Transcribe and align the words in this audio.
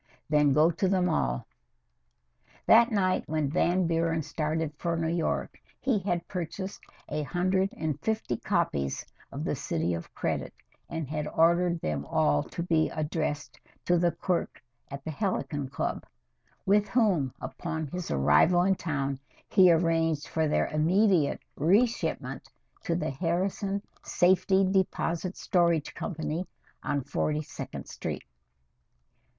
"Then 0.31 0.51
go 0.51 0.71
to 0.71 0.87
them 0.87 1.07
all," 1.09 1.45
said 1.45 1.45
Van 1.45 2.49
Buren. 2.49 2.63
That 2.65 2.91
night 2.91 3.23
when 3.27 3.51
Van 3.51 3.85
Buren 3.85 4.23
started 4.23 4.73
for 4.79 4.97
New 4.97 5.15
York 5.15 5.59
he 5.79 5.99
had 5.99 6.27
purchased 6.27 6.81
a 7.07 7.21
hundred 7.21 7.71
and 7.73 7.99
fifty 8.01 8.37
copies 8.37 9.05
of 9.31 9.43
"The 9.43 9.53
City 9.53 9.93
of 9.93 10.11
Credit," 10.15 10.51
and 10.89 11.07
had 11.07 11.27
ordered 11.27 11.81
them 11.81 12.03
all 12.07 12.41
to 12.45 12.63
be 12.63 12.89
addressed 12.89 13.59
to 13.85 13.99
the 13.99 14.11
clerk 14.11 14.63
at 14.89 15.03
the 15.03 15.11
Helicon 15.11 15.69
Club, 15.69 16.03
with 16.65 16.87
whom, 16.89 17.31
upon 17.39 17.85
his 17.85 18.09
arrival 18.09 18.63
in 18.63 18.73
town, 18.73 19.19
he 19.49 19.71
arranged 19.71 20.27
for 20.27 20.47
their 20.47 20.65
immediate 20.69 21.41
reshipment 21.55 22.49
to 22.85 22.95
the 22.95 23.11
Harrison 23.11 23.83
Safety 24.01 24.65
Deposit 24.65 25.37
Storage 25.37 25.93
Company 25.93 26.47
on 26.81 27.03
Forty 27.03 27.43
second 27.43 27.85
Street. 27.87 28.23